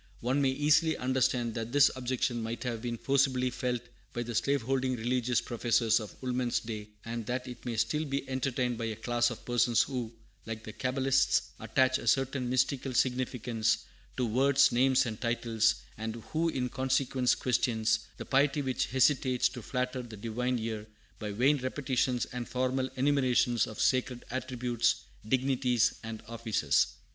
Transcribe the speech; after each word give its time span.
One 0.21 0.41
may 0.41 0.49
easily 0.49 0.97
understand 0.97 1.53
that 1.53 1.71
this 1.73 1.91
objection 1.95 2.41
might 2.41 2.63
have 2.63 2.81
been 2.81 2.97
forcibly 2.97 3.51
felt 3.51 3.81
by 4.13 4.23
the 4.23 4.33
slave 4.33 4.63
holding 4.63 4.95
religious 4.95 5.39
professors 5.41 5.99
of 5.99 6.15
Woolman's 6.23 6.59
day, 6.59 6.89
and 7.05 7.23
that 7.27 7.47
it 7.47 7.63
may 7.67 7.77
still 7.77 8.05
be 8.05 8.27
entertained 8.27 8.79
by 8.79 8.85
a 8.85 8.95
class 8.95 9.29
of 9.29 9.45
persons 9.45 9.83
who, 9.83 10.11
like 10.47 10.63
the 10.63 10.73
Cabalists, 10.73 11.51
attach 11.59 11.99
a 11.99 12.07
certain 12.07 12.49
mystical 12.49 12.95
significance 12.95 13.85
to 14.17 14.25
words, 14.25 14.71
names, 14.71 15.05
and 15.05 15.21
titles, 15.21 15.75
and 15.99 16.15
who 16.33 16.49
in 16.49 16.67
consequence 16.67 17.35
question 17.35 17.85
the 18.17 18.25
piety 18.25 18.63
which 18.63 18.87
hesitates 18.87 19.49
to 19.49 19.61
flatter 19.61 20.01
the 20.01 20.17
Divine 20.17 20.57
ear 20.57 20.87
by 21.19 21.31
"vain 21.31 21.59
repetitions" 21.59 22.25
and 22.25 22.49
formal 22.49 22.89
enumeration 22.95 23.53
of 23.67 23.79
sacred 23.79 24.25
attributes, 24.31 25.03
dignities, 25.29 25.93
and 26.01 26.23
offices. 26.27 26.87